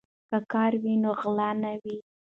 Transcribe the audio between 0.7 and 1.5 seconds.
وي نو غال